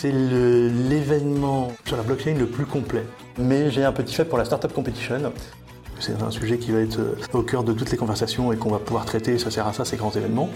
c'est 0.00 0.12
l'événement 0.12 1.72
sur 1.84 1.96
la 1.96 2.04
blockchain 2.04 2.34
le 2.34 2.46
plus 2.46 2.66
complet. 2.66 3.04
Mais 3.36 3.68
j'ai 3.72 3.84
un 3.84 3.90
petit 3.90 4.14
fait 4.14 4.24
pour 4.24 4.38
la 4.38 4.44
Startup 4.44 4.72
Competition. 4.72 5.32
C'est 5.98 6.22
un 6.22 6.30
sujet 6.30 6.58
qui 6.58 6.70
va 6.70 6.78
être 6.78 7.00
au 7.32 7.42
cœur 7.42 7.64
de 7.64 7.72
toutes 7.72 7.90
les 7.90 7.96
conversations 7.96 8.52
et 8.52 8.56
qu'on 8.56 8.70
va 8.70 8.78
pouvoir 8.78 9.04
traiter, 9.06 9.38
ça 9.38 9.50
sert 9.50 9.66
à 9.66 9.72
ça, 9.72 9.84
ces 9.84 9.96
grands 9.96 10.12
événements. 10.12 10.50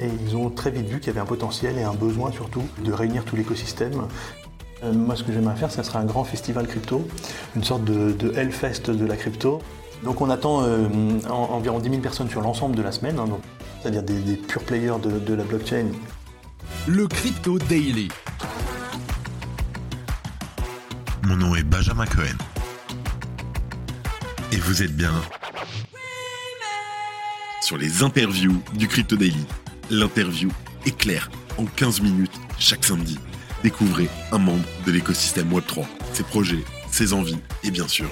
Et 0.00 0.08
ils 0.26 0.36
ont 0.36 0.48
très 0.48 0.70
vite 0.70 0.86
vu 0.86 1.00
qu'il 1.00 1.08
y 1.08 1.10
avait 1.10 1.20
un 1.20 1.26
potentiel 1.26 1.76
et 1.76 1.82
un 1.82 1.92
besoin 1.92 2.32
surtout 2.32 2.62
de 2.82 2.92
réunir 2.94 3.26
tout 3.26 3.36
l'écosystème. 3.36 4.08
Euh, 4.82 4.92
moi, 4.94 5.16
ce 5.16 5.22
que 5.22 5.32
j'aimerais 5.34 5.56
faire, 5.56 5.70
ce 5.70 5.82
serait 5.82 5.98
un 5.98 6.06
grand 6.06 6.24
festival 6.24 6.66
crypto, 6.66 7.06
une 7.54 7.64
sorte 7.64 7.84
de, 7.84 8.32
Hellfest 8.34 8.90
de 8.90 9.04
la 9.04 9.16
crypto. 9.16 9.58
Donc 10.02 10.22
on 10.22 10.30
attend 10.30 10.62
euh, 10.62 10.88
environ 11.28 11.78
10 11.78 11.90
000 11.90 12.00
personnes 12.00 12.30
sur 12.30 12.40
l'ensemble 12.40 12.74
de 12.74 12.82
la 12.82 12.90
semaine, 12.90 13.18
hein, 13.18 13.28
c'est-à-dire 13.82 14.02
des, 14.02 14.36
pure 14.36 14.62
players 14.62 14.98
de 15.04 15.34
la 15.34 15.44
blockchain. 15.44 15.88
Le 16.88 17.06
Crypto 17.06 17.58
Daily. 17.58 18.08
Mon 21.24 21.36
nom 21.36 21.54
est 21.54 21.62
Benjamin 21.62 22.04
Cohen. 22.04 22.36
Et 24.50 24.56
vous 24.56 24.82
êtes 24.82 24.94
bien 24.96 25.14
sur 27.60 27.78
les 27.78 28.02
interviews 28.02 28.60
du 28.74 28.88
Crypto 28.88 29.16
Daily. 29.16 29.46
L'interview 29.88 30.50
est 30.84 30.96
claire 30.96 31.30
en 31.58 31.64
15 31.64 32.00
minutes 32.00 32.40
chaque 32.58 32.84
samedi. 32.84 33.20
Découvrez 33.62 34.08
un 34.32 34.38
membre 34.38 34.64
de 34.84 34.90
l'écosystème 34.90 35.48
Web3, 35.52 35.84
ses 36.12 36.24
projets, 36.24 36.64
ses 36.90 37.12
envies 37.12 37.38
et 37.62 37.70
bien 37.70 37.86
sûr 37.86 38.08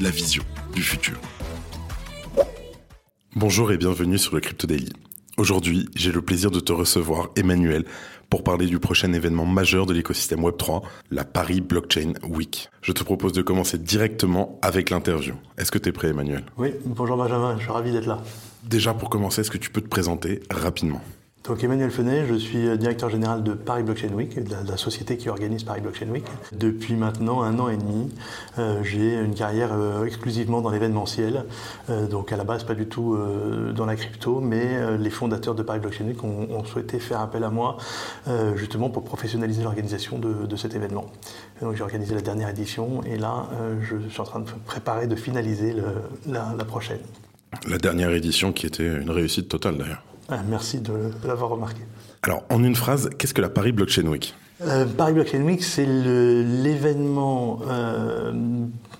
la 0.00 0.10
vision 0.10 0.44
du 0.72 0.82
futur. 0.82 1.18
Bonjour 3.34 3.72
et 3.72 3.76
bienvenue 3.76 4.18
sur 4.18 4.34
le 4.34 4.40
Crypto 4.40 4.68
Daily. 4.68 4.92
Aujourd'hui, 5.36 5.88
j'ai 5.96 6.12
le 6.12 6.22
plaisir 6.22 6.50
de 6.50 6.60
te 6.60 6.72
recevoir, 6.72 7.30
Emmanuel, 7.34 7.84
pour 8.32 8.42
parler 8.42 8.64
du 8.64 8.78
prochain 8.78 9.12
événement 9.12 9.44
majeur 9.44 9.84
de 9.84 9.92
l'écosystème 9.92 10.40
Web3, 10.40 10.80
la 11.10 11.22
Paris 11.22 11.60
Blockchain 11.60 12.14
Week. 12.26 12.70
Je 12.80 12.92
te 12.92 13.04
propose 13.04 13.34
de 13.34 13.42
commencer 13.42 13.76
directement 13.76 14.58
avec 14.62 14.88
l'interview. 14.88 15.34
Est-ce 15.58 15.70
que 15.70 15.76
tu 15.76 15.90
es 15.90 15.92
prêt, 15.92 16.08
Emmanuel? 16.08 16.42
Oui, 16.56 16.70
bonjour 16.86 17.18
Benjamin, 17.18 17.56
je 17.58 17.64
suis 17.64 17.70
ravi 17.70 17.92
d'être 17.92 18.06
là. 18.06 18.22
Déjà, 18.62 18.94
pour 18.94 19.10
commencer, 19.10 19.42
est-ce 19.42 19.50
que 19.50 19.58
tu 19.58 19.68
peux 19.68 19.82
te 19.82 19.88
présenter 19.88 20.40
rapidement? 20.50 21.02
Donc 21.44 21.64
Emmanuel 21.64 21.90
Fenet, 21.90 22.24
je 22.26 22.34
suis 22.34 22.68
euh, 22.68 22.76
directeur 22.76 23.10
général 23.10 23.42
de 23.42 23.54
Paris 23.54 23.82
Blockchain 23.82 24.12
Week, 24.12 24.42
de 24.42 24.54
la, 24.68 24.76
société 24.76 25.16
qui 25.16 25.28
organise 25.28 25.64
Paris 25.64 25.80
Blockchain 25.80 26.08
Week. 26.08 26.24
Depuis 26.52 26.94
maintenant 26.94 27.42
un 27.42 27.58
an 27.58 27.68
et 27.68 27.76
demi, 27.76 28.10
euh, 28.58 28.80
j'ai 28.84 29.14
une 29.14 29.34
carrière 29.34 29.70
euh, 29.72 30.04
exclusivement 30.04 30.60
dans 30.60 30.70
l'événementiel. 30.70 31.44
donc 32.10 32.32
à 32.32 32.36
la 32.36 32.44
base 32.44 32.64
pas 32.64 32.74
du 32.74 32.86
tout 32.86 33.16
dans 33.74 33.86
la 33.86 33.96
crypto, 33.96 34.40
mais 34.40 34.96
les 34.98 35.10
fondateurs 35.10 35.54
de 35.54 35.62
Paris 35.62 35.80
Blockchain 35.80 36.04
Week 36.04 36.22
ont, 36.22 36.64
souhaité 36.64 36.98
faire 36.98 37.20
appel 37.20 37.44
à 37.44 37.50
moi 37.50 37.76
justement 38.56 38.88
pour 38.88 39.04
professionnaliser 39.04 39.62
l'organisation 39.62 40.18
de, 40.18 40.56
cet 40.56 40.74
événement. 40.74 41.06
donc 41.60 41.74
j'ai 41.76 41.82
organisé 41.82 42.14
la 42.14 42.20
dernière 42.20 42.48
édition 42.48 43.02
et 43.04 43.16
là 43.16 43.48
je 43.80 43.96
suis 44.08 44.20
en 44.20 44.24
train 44.24 44.40
de 44.40 44.48
préparer, 44.66 45.06
de 45.06 45.16
finaliser 45.16 45.74
la 46.26 46.64
prochaine. 46.64 47.00
La 47.68 47.78
dernière 47.78 48.10
édition 48.12 48.52
qui 48.52 48.66
était 48.66 48.86
une 48.86 49.10
réussite 49.10 49.48
totale 49.48 49.76
d'ailleurs. 49.76 50.02
Ah, 50.28 50.40
merci 50.48 50.80
de, 50.80 51.10
l'avoir 51.24 51.50
remarqué. 51.50 51.80
Alors, 52.22 52.44
en 52.50 52.62
une 52.62 52.76
phrase, 52.76 53.10
qu'est-ce 53.18 53.34
que 53.34 53.42
la 53.42 53.48
Paris 53.48 53.72
Blockchain 53.72 54.06
Week? 54.06 54.34
Euh, 54.62 54.86
Paris 54.86 55.12
Blockchain 55.12 55.42
Week, 55.42 55.62
c'est 55.62 55.86
l'événement 55.86 57.60
euh, 57.68 58.32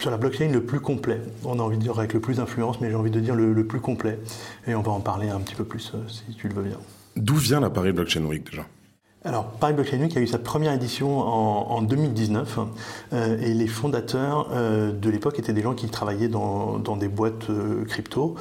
sur 0.01 0.11
la 0.11 0.17
blockchain 0.17 0.49
le 0.49 0.63
plus 0.63 0.81
complet. 0.81 1.21
On 1.45 1.61
a 1.61 1.63
envie 1.63 1.77
de 1.77 1.83
dire 1.83 1.99
avec 1.99 2.15
le 2.15 2.21
plus 2.21 2.37
d'influence, 2.37 2.81
mais 2.81 2.91
j'ai 2.91 2.97
envie 2.97 3.13
de 3.13 3.21
dire 3.21 3.37
le, 3.37 3.65
plus 3.65 3.81
complet. 3.81 4.19
Et 4.67 4.75
on 4.75 4.83
va 4.83 4.91
en 4.91 5.01
parler 5.01 5.29
un 5.29 5.39
petit 5.39 5.55
peu 5.55 5.65
plus, 5.65 5.93
euh, 5.95 5.99
si 6.09 6.35
tu 6.35 6.49
le 6.49 6.55
veux 6.55 6.63
bien. 6.63 6.79
D'où 7.17 7.37
vient 7.37 7.61
la 7.61 7.71
Paris 7.71 7.93
Blockchain 7.93 8.25
Week 8.25 8.49
déjà? 8.51 8.67
Alors, 9.25 9.45
Paris 9.45 9.73
Blockchain 9.75 10.01
Week 10.01 10.17
a 10.17 10.21
eu 10.21 10.27
sa 10.27 10.39
première 10.39 10.73
édition 10.73 11.21
en, 11.21 11.81
2019 11.81 12.59
euh, 13.13 13.39
et 13.41 13.55
les 13.55 13.69
fondateurs 13.69 14.49
euh, 14.51 14.91
de 14.91 15.11
l'époque 15.11 15.39
étaient 15.39 15.53
des 15.53 15.63
gens 15.63 15.75
qui 15.75 15.87
travaillaient 15.89 16.27
dans, 16.27 16.97
des 16.97 17.07
boîtes 17.07 17.49
euh, 17.49 17.85
crypto, 17.85 18.35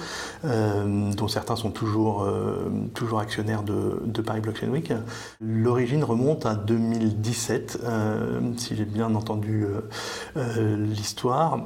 dont 0.44 1.28
certains 1.28 1.56
sont 1.56 1.70
toujours, 1.70 2.28
actionnaires 3.20 3.62
de, 3.64 4.22
Paris 4.22 4.42
Blockchain 4.42 4.70
Week. 4.70 4.92
L'origine 5.40 6.04
remonte 6.04 6.46
à 6.46 6.56
2017, 6.56 7.80
si 8.58 8.76
j'ai 8.76 8.86
bien 8.86 9.14
entendu 9.16 9.66
l'histoire, 10.36 11.64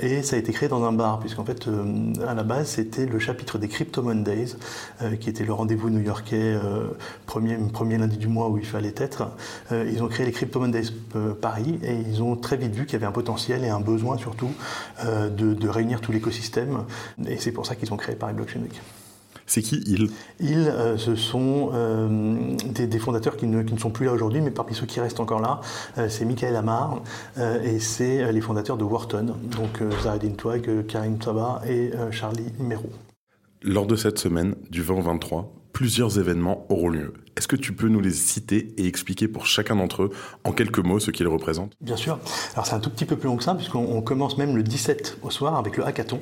et 0.00 0.22
ça 0.22 0.36
a 0.36 0.38
été 0.38 0.52
créé 0.52 0.68
dans 0.68 0.84
un 0.84 0.92
bar, 0.92 1.18
puisqu'en 1.18 1.44
fait, 1.44 1.68
à 2.26 2.34
la 2.34 2.42
base, 2.42 2.68
c'était 2.68 3.06
le 3.06 3.18
chapitre 3.18 3.58
des 3.58 3.68
Crypto 3.68 4.02
Mondays, 4.02 4.56
qui 5.20 5.30
était 5.30 5.44
le 5.44 5.52
rendez-vous 5.52 5.90
new-yorkais, 5.90 6.58
premier 7.26 7.98
lundi 7.98 8.16
du 8.16 8.28
mois 8.28 8.37
où 8.46 8.58
il 8.58 8.66
fallait 8.66 8.94
être, 8.96 9.28
euh, 9.72 9.90
ils 9.92 10.02
ont 10.02 10.08
créé 10.08 10.24
les 10.24 10.32
Crypto 10.32 10.60
Mondays 10.60 10.92
euh, 11.16 11.34
Paris 11.34 11.78
et 11.82 11.94
ils 11.94 12.22
ont 12.22 12.36
très 12.36 12.56
vite 12.56 12.74
vu 12.74 12.86
qu'il 12.86 12.92
y 12.92 12.96
avait 12.96 13.06
un 13.06 13.12
potentiel 13.12 13.64
et 13.64 13.68
un 13.68 13.80
besoin 13.80 14.16
surtout 14.16 14.50
euh, 15.04 15.28
de, 15.28 15.68
réunir 15.68 16.00
tout 16.00 16.12
l'écosystème. 16.12 16.84
Et 17.26 17.36
c'est 17.38 17.52
pour 17.52 17.66
ça 17.66 17.74
qu'ils 17.74 17.92
ont 17.92 17.96
créé 17.96 18.14
Paris 18.14 18.34
Blockchain 18.34 18.60
Week. 18.60 18.80
C'est 19.46 19.62
qui 19.62 19.82
ils? 19.86 20.10
Ils, 20.40 20.72
ce 20.98 21.16
sont 21.16 21.72
des, 22.74 22.98
fondateurs 22.98 23.36
qui 23.36 23.46
ne, 23.46 23.64
sont 23.78 23.90
plus 23.90 24.04
là 24.04 24.12
aujourd'hui, 24.12 24.42
mais 24.42 24.50
parmi 24.50 24.74
ceux 24.74 24.84
qui 24.84 25.00
restent 25.00 25.20
encore 25.20 25.40
là, 25.40 25.60
c'est 26.08 26.26
Michael 26.26 26.54
Amar 26.54 27.00
et 27.38 27.78
c'est 27.78 28.30
les 28.30 28.40
fondateurs 28.42 28.76
de 28.76 28.84
Wharton, 28.84 29.36
donc 29.44 29.80
Zahedin 30.02 30.32
Twag, 30.32 30.86
Karim 30.86 31.20
Saba 31.22 31.62
et 31.66 31.92
Charlie 32.10 32.52
Mero. 32.58 32.90
Lors 33.62 33.86
de 33.86 33.96
cette 33.96 34.18
semaine, 34.18 34.54
du 34.70 34.82
20 34.82 34.94
au 34.94 35.02
23, 35.02 35.52
plusieurs 35.72 36.18
événements 36.18 36.66
auront 36.68 36.88
lieu. 36.88 37.12
Est-ce 37.38 37.46
que 37.46 37.54
tu 37.54 37.72
peux 37.72 37.86
nous 37.86 38.00
les 38.00 38.10
citer 38.10 38.74
et 38.78 38.88
expliquer 38.88 39.28
pour 39.28 39.46
chacun 39.46 39.76
d'entre 39.76 40.02
eux 40.02 40.10
en 40.42 40.50
quelques 40.50 40.80
mots 40.80 40.98
ce 40.98 41.12
qu'ils 41.12 41.28
représentent? 41.28 41.72
Bien 41.80 41.94
sûr. 41.94 42.18
Alors 42.54 42.66
c'est 42.66 42.74
un 42.74 42.80
tout 42.80 42.90
petit 42.90 43.04
peu 43.04 43.14
plus 43.14 43.28
long 43.28 43.36
que 43.36 43.44
ça 43.44 43.54
puisqu'on 43.54 44.02
commence 44.02 44.38
même 44.38 44.56
le 44.56 44.64
17 44.64 45.18
au 45.22 45.30
soir 45.30 45.54
avec 45.54 45.76
le 45.76 45.86
hackathon. 45.86 46.18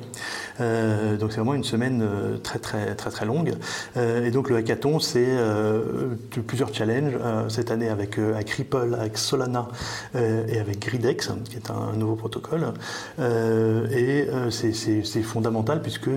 Euh, 0.61 1.17
donc 1.17 1.31
c'est 1.31 1.37
vraiment 1.37 1.55
une 1.55 1.63
semaine 1.63 2.03
euh, 2.03 2.37
très 2.37 2.59
très 2.59 2.93
très 2.93 3.09
très 3.09 3.25
longue. 3.25 3.55
Euh, 3.97 4.25
et 4.27 4.29
donc 4.29 4.51
le 4.51 4.57
hackathon 4.57 4.99
c'est 4.99 5.25
plusieurs 6.45 6.71
challenges 6.71 7.17
cette 7.49 7.71
année 7.71 7.89
avec, 7.89 8.19
Ripple, 8.55 8.95
avec 8.99 9.17
Solana 9.17 9.69
et 10.13 10.59
avec 10.59 10.85
Gridex 10.85 11.31
qui 11.49 11.55
est 11.55 11.71
un, 11.71 11.97
nouveau 11.97 12.15
protocole. 12.15 12.73
et 13.19 14.27
c'est 14.51 15.23
fondamental 15.23 15.81
puisque 15.81 16.09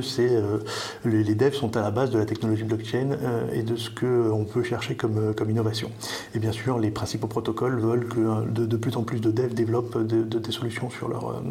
les, 1.04 1.24
les 1.24 1.34
devs 1.34 1.54
sont 1.54 1.74
à 1.78 1.80
la 1.80 1.90
base 1.90 2.10
de 2.10 2.18
la 2.18 2.26
technologie 2.26 2.64
blockchain 2.64 3.16
et 3.54 3.62
de 3.62 3.76
ce 3.76 3.88
qu'on 3.88 4.44
peut 4.44 4.62
chercher 4.62 4.89
comme, 4.96 5.34
comme 5.34 5.50
innovation. 5.50 5.90
Et 6.34 6.38
bien 6.38 6.52
sûr, 6.52 6.78
les 6.78 6.90
principaux 6.90 7.26
protocoles 7.26 7.78
veulent 7.78 8.06
que 8.06 8.20
euh, 8.20 8.66
de, 8.66 8.76
plus 8.76 8.96
en 8.96 9.02
plus 9.02 9.20
de 9.20 9.30
devs 9.30 9.54
développent 9.54 9.98
des 9.98 10.52
solutions 10.52 10.90
sur 10.90 11.08
leur, 11.08 11.42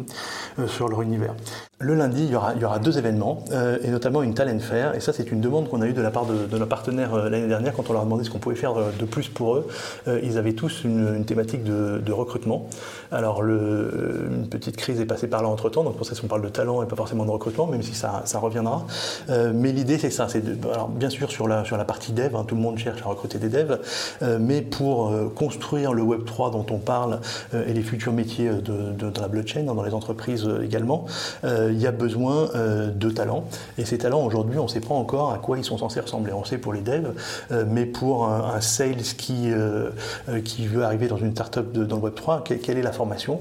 euh, 0.58 0.66
sur 0.66 0.88
leur 0.88 1.02
univers. 1.02 1.34
Le 1.78 1.94
lundi, 1.94 2.24
il 2.24 2.30
y 2.30 2.36
aura, 2.36 2.54
il 2.54 2.60
y 2.60 2.64
aura 2.64 2.78
deux 2.78 2.98
événements, 2.98 3.44
euh, 3.52 3.78
et 3.82 3.88
notamment 3.88 4.22
une 4.22 4.34
talent 4.34 4.58
fair. 4.58 4.94
Et 4.94 5.00
ça, 5.00 5.12
c'est 5.12 5.30
une 5.30 5.40
demande 5.40 5.68
qu'on 5.68 5.80
a 5.80 5.86
eue 5.86 5.92
de 5.92 6.02
la 6.02 6.10
part 6.10 6.26
de, 6.26 6.56
nos 6.56 6.66
partenaires 6.66 7.16
l'année 7.16 7.46
dernière 7.46 7.74
quand 7.74 7.88
on 7.88 7.92
leur 7.92 8.02
a 8.02 8.04
demandé 8.04 8.24
ce 8.24 8.30
qu'on 8.30 8.38
pouvait 8.38 8.56
faire 8.56 8.74
de 8.74 9.04
plus 9.06 9.28
pour 9.28 9.56
eux. 9.56 9.68
ils 10.22 10.36
avaient 10.36 10.52
tous 10.52 10.84
une, 10.84 11.24
thématique 11.24 11.64
de, 11.64 12.12
recrutement. 12.12 12.66
Alors, 13.12 13.42
une 13.42 14.46
petite 14.50 14.76
crise 14.76 15.00
est 15.00 15.06
passée 15.06 15.26
par 15.26 15.42
là 15.42 15.48
entre 15.48 15.70
temps, 15.70 15.84
donc 15.84 15.96
pour 15.96 16.04
ça, 16.04 16.14
on 16.22 16.26
parle 16.26 16.42
de 16.42 16.48
talent 16.48 16.82
et 16.82 16.86
pas 16.86 16.96
forcément 16.96 17.24
de 17.24 17.30
recrutement, 17.30 17.66
même 17.66 17.82
si 17.82 17.94
ça, 17.94 18.22
ça 18.24 18.38
reviendra. 18.38 18.84
mais 19.28 19.72
l'idée, 19.72 19.96
c'est 19.96 20.10
ça. 20.10 20.28
C'est 20.28 20.42
alors, 20.70 20.88
bien 20.88 21.08
sûr, 21.08 21.30
sur 21.30 21.48
la, 21.48 21.64
sur 21.64 21.76
la 21.76 21.84
partie 21.84 22.12
dev, 22.12 22.34
hein, 22.36 22.44
tout 22.46 22.56
le 22.56 22.60
monde 22.60 22.78
cherche 22.78 23.00
à 23.02 23.06
recruter 23.06 23.29
des 23.38 23.48
devs, 23.48 23.78
euh, 24.22 24.38
mais 24.40 24.62
pour 24.62 25.08
euh, 25.08 25.32
construire 25.34 25.92
le 25.92 26.02
Web 26.02 26.24
3 26.24 26.50
dont 26.50 26.66
on 26.70 26.78
parle 26.78 27.20
euh, 27.54 27.66
et 27.66 27.72
les 27.72 27.82
futurs 27.82 28.12
métiers 28.12 28.50
de, 28.50 29.20
la 29.20 29.28
blockchain, 29.28 29.62
dans 29.64 29.82
les 29.82 29.94
entreprises 29.94 30.48
également, 30.62 31.04
il 31.44 31.78
y 31.78 31.86
a 31.86 31.92
besoin 31.92 32.48
de 32.54 33.10
talents. 33.10 33.44
Et 33.76 33.84
ces 33.84 33.98
talents, 33.98 34.24
aujourd'hui, 34.24 34.58
on 34.58 34.64
ne 34.64 34.68
sait 34.68 34.80
pas 34.80 34.94
encore 34.94 35.32
à 35.32 35.38
quoi 35.38 35.58
ils 35.58 35.64
sont 35.64 35.76
censés 35.76 36.00
ressembler. 36.00 36.32
On 36.32 36.44
sait 36.44 36.58
pour 36.58 36.72
les 36.72 36.80
devs, 36.80 37.12
mais 37.68 37.84
pour 37.84 38.26
un, 38.26 38.60
sales 38.60 39.02
qui, 39.18 39.50
qui 40.44 40.66
veut 40.66 40.84
arriver 40.84 41.08
dans 41.08 41.18
une 41.18 41.32
startup 41.32 41.72
dans 41.72 41.96
le 41.96 42.02
Web 42.02 42.14
3, 42.14 42.44
quelle, 42.44 42.78
est 42.78 42.82
la 42.82 42.92
formation 42.92 43.40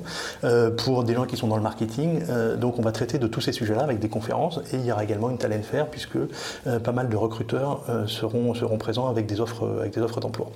Pour 0.78 1.04
des 1.04 1.14
gens 1.14 1.26
qui 1.26 1.38
sont 1.38 1.48
dans 1.48 1.58
le 1.58 1.62
marketing, 1.62 2.22
donc 2.60 2.78
on 2.80 2.82
va 2.82 2.92
traiter 2.92 3.20
de 3.20 3.28
tous 3.28 3.42
ces 3.42 3.54
sujets-là 3.54 3.84
avec 3.84 4.00
des 4.00 4.10
conférences 4.10 4.60
et 4.74 4.78
il 4.78 4.86
y 4.86 4.92
aura 4.92 5.04
également 5.04 5.30
une 5.30 5.38
talent 5.38 5.62
fair 5.62 5.88
puisque 5.88 6.18
pas 6.84 6.92
mal 6.92 7.10
de 7.10 7.16
recruteurs 7.16 7.84
seront, 8.08 8.54
seront 8.54 8.78
présents 8.78 9.08
avec 9.08 9.28
des 9.28 9.40
offres 9.40 9.79
avec 9.80 9.94
des 9.94 10.02
offres 10.02 10.20
d'emploi. 10.20 10.52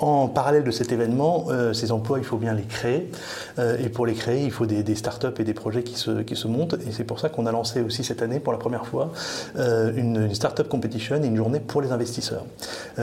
En 0.00 0.28
parallèle 0.28 0.64
de 0.64 0.70
cet 0.70 0.92
événement, 0.92 1.46
euh, 1.50 1.74
ces 1.74 1.92
emplois, 1.92 2.18
il 2.18 2.24
faut 2.24 2.38
bien 2.38 2.54
les 2.54 2.62
créer. 2.62 3.10
Euh, 3.58 3.76
et 3.78 3.90
pour 3.90 4.06
les 4.06 4.14
créer, 4.14 4.44
il 4.44 4.50
faut 4.50 4.64
des, 4.64 4.94
startups 4.94 5.38
et 5.38 5.44
des 5.44 5.52
projets 5.52 5.82
qui 5.82 5.94
se, 5.94 6.22
qui 6.22 6.36
se 6.36 6.48
montent. 6.48 6.74
Et 6.88 6.92
c'est 6.92 7.04
pour 7.04 7.20
ça 7.20 7.28
qu'on 7.28 7.44
a 7.44 7.52
lancé 7.52 7.82
aussi 7.82 8.02
cette 8.02 8.22
année, 8.22 8.40
pour 8.40 8.52
la 8.52 8.58
première 8.58 8.86
fois, 8.86 9.12
euh, 9.58 9.92
une, 9.94 10.16
une, 10.16 10.34
startup 10.34 10.68
competition 10.68 11.22
et 11.22 11.26
une 11.26 11.36
journée 11.36 11.60
pour 11.60 11.82
les 11.82 11.92
investisseurs. 11.92 12.46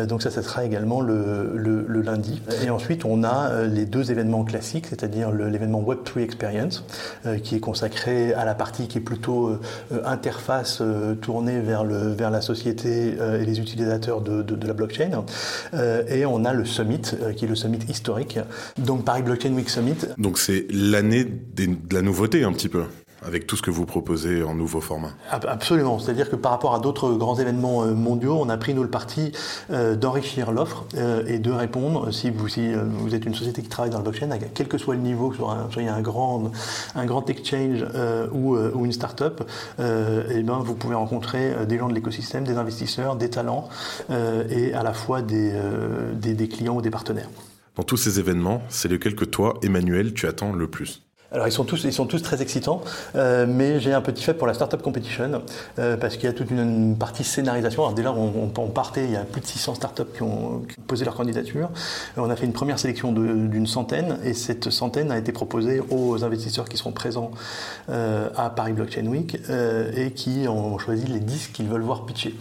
donc 0.07 0.23
ça, 0.23 0.31
ça 0.31 0.41
sera 0.41 0.65
également 0.65 1.01
le, 1.01 1.53
le, 1.55 2.01
lundi. 2.01 2.41
Et 2.63 2.69
ensuite, 2.69 3.05
on 3.05 3.23
a 3.23 3.63
les 3.63 3.85
deux 3.85 4.11
événements 4.11 4.43
classiques, 4.43 4.87
c'est-à-dire 4.87 5.31
l'événement 5.31 5.81
Web3 5.81 6.21
Experience, 6.21 6.83
qui 7.43 7.55
est 7.55 7.59
consacré 7.59 8.33
à 8.33 8.45
la 8.45 8.55
partie 8.55 8.87
qui 8.87 8.97
est 8.99 9.01
plutôt 9.01 9.59
interface 10.05 10.81
tournée 11.21 11.59
vers, 11.59 11.83
le, 11.83 12.13
vers 12.13 12.31
la 12.31 12.41
société 12.41 13.17
et 13.17 13.45
les 13.45 13.59
utilisateurs 13.59 14.21
de, 14.21 14.41
de, 14.41 14.55
de 14.55 14.67
la 14.67 14.73
blockchain. 14.73 15.23
et 16.07 16.25
on 16.25 16.45
a 16.45 16.53
le 16.53 16.65
summit 16.65 16.86
Summit, 16.87 17.35
qui 17.35 17.45
est 17.45 17.47
le 17.47 17.55
summit 17.55 17.79
historique. 17.89 18.39
Donc 18.77 19.03
Paris 19.03 19.23
Blockchain 19.23 19.53
Week 19.53 19.69
Summit. 19.69 19.95
Donc 20.17 20.37
c'est 20.37 20.65
l'année 20.71 21.25
de 21.25 21.93
la 21.93 22.01
nouveauté 22.01 22.43
un 22.43 22.53
petit 22.53 22.69
peu 22.69 22.83
avec 23.25 23.47
tout 23.47 23.55
ce 23.55 23.61
que 23.61 23.71
vous 23.71 23.85
proposez 23.85 24.43
en 24.43 24.53
nouveau 24.53 24.81
format. 24.81 25.11
Absolument. 25.31 25.99
C'est-à-dire 25.99 26.29
que 26.29 26.35
par 26.35 26.51
rapport 26.51 26.75
à 26.75 26.79
d'autres 26.79 27.13
grands 27.13 27.35
événements 27.35 27.83
euh, 27.83 27.93
mondiaux, 27.93 28.37
on 28.39 28.49
a 28.49 28.57
pris 28.57 28.73
nous 28.73 28.83
le 28.83 28.89
parti 28.89 29.31
euh, 29.71 29.95
d'enrichir 29.95 30.51
l'offre 30.51 30.85
euh, 30.95 31.23
et 31.27 31.39
de 31.39 31.51
répondre, 31.51 32.11
si 32.11 32.29
vous, 32.29 32.47
si 32.47 32.73
vous 32.73 33.15
êtes 33.15 33.25
une 33.25 33.35
société 33.35 33.61
qui 33.61 33.69
travaille 33.69 33.91
dans 33.91 33.97
le 33.97 34.03
blockchain, 34.03 34.29
quel 34.53 34.67
que 34.67 34.77
soit 34.77 34.95
le 34.95 35.01
niveau, 35.01 35.29
que 35.29 35.37
soit 35.37 35.67
soyez 35.71 35.89
un 35.89 36.01
grand, 36.01 36.51
un 36.95 37.05
grand 37.05 37.29
exchange 37.29 37.85
ou, 38.31 38.55
ou, 38.55 38.85
une 38.85 38.91
start-up, 38.91 39.43
eh 39.79 40.43
ben, 40.43 40.59
vous 40.59 40.75
pouvez 40.75 40.95
rencontrer 40.95 41.65
des 41.65 41.77
gens 41.77 41.89
de 41.89 41.93
l'écosystème, 41.93 42.43
des 42.43 42.57
investisseurs, 42.57 43.15
des 43.15 43.29
talents 43.29 43.69
et 44.09 44.73
à 44.73 44.83
la 44.83 44.93
fois 44.93 45.21
des, 45.21 45.53
des, 46.13 46.33
des 46.33 46.47
clients 46.47 46.75
ou 46.75 46.81
des 46.81 46.89
partenaires. 46.89 47.29
Dans 47.75 47.83
tous 47.83 47.97
ces 47.97 48.19
événements, 48.19 48.61
c'est 48.69 48.87
lequel 48.87 49.15
que 49.15 49.25
toi, 49.25 49.59
Emmanuel, 49.61 50.13
tu 50.13 50.27
attends 50.27 50.53
le 50.53 50.67
plus? 50.67 51.06
Alors 51.31 51.47
ils 51.47 51.51
sont 51.51 51.65
tous, 51.65 51.83
ils 51.83 51.93
sont 51.93 52.05
tous 52.05 52.21
très 52.21 52.41
excitants, 52.41 52.81
euh, 53.15 53.45
mais 53.47 53.79
j'ai 53.81 53.93
un 53.93 54.01
petit 54.01 54.23
fait 54.23 54.33
pour 54.33 54.47
la 54.47 54.53
Startup 54.53 54.81
Competition 54.81 55.41
euh, 55.77 55.97
parce 55.97 56.15
qu'il 56.15 56.25
y 56.25 56.27
a 56.27 56.33
toute 56.33 56.51
une, 56.51 56.95
partie 56.97 57.23
scénarisation. 57.23 57.83
Alors 57.83 57.93
déjà 57.93 58.13
on, 58.13 58.51
on, 58.55 58.67
partait, 58.67 59.05
il 59.05 59.11
y 59.11 59.17
a 59.17 59.21
plus 59.21 59.41
de 59.41 59.45
600 59.45 59.75
startups 59.75 60.03
qui 60.15 60.23
ont, 60.23 60.63
qui 60.67 60.79
ont 60.79 60.83
posé 60.87 61.03
leur 61.03 61.15
candidature. 61.15 61.69
Euh, 62.17 62.21
on 62.21 62.29
a 62.29 62.35
fait 62.35 62.45
une 62.45 62.53
première 62.53 62.79
sélection 62.79 63.11
d'une 63.11 63.67
centaine 63.67 64.19
et 64.23 64.33
cette 64.33 64.69
centaine 64.69 65.11
a 65.11 65.17
été 65.17 65.31
proposée 65.31 65.81
aux 65.89 66.23
investisseurs 66.23 66.69
qui 66.69 66.77
seront 66.77 66.91
présents 66.93 67.31
euh, 67.89 68.29
à 68.37 68.49
Paris 68.49 68.73
Blockchain 68.73 69.05
Week 69.07 69.37
euh, 69.49 69.91
et 69.95 70.11
qui 70.11 70.47
ont 70.47 70.77
choisi 70.77 71.05
les 71.07 71.19
10 71.19 71.49
qu'ils 71.49 71.67
veulent 71.67 71.81
voir 71.81 72.05
pitcher. 72.05 72.35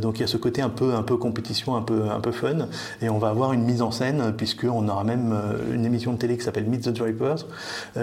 donc 0.00 0.18
il 0.18 0.20
y 0.20 0.24
a 0.24 0.28
ce 0.28 0.36
côté 0.36 0.62
un 0.62 0.68
peu, 0.68 0.94
un 0.94 1.02
peu 1.02 1.16
compétition, 1.16 1.76
un 1.76 1.82
peu, 1.82 2.04
un 2.10 2.20
peu 2.20 2.30
fun 2.30 2.68
et 3.00 3.08
on 3.08 3.18
va 3.18 3.28
avoir 3.28 3.52
une 3.52 3.62
mise 3.62 3.82
en 3.82 3.90
scène 3.90 4.32
puisqu'on 4.36 4.88
aura 4.88 5.04
même 5.04 5.34
une 5.72 5.84
émission 5.84 6.12
de 6.12 6.18
télé 6.18 6.36
qui 6.36 6.44
s'appelle 6.44 6.66
Meet 6.66 6.82
the 6.82 6.88
Drapers 6.90 7.46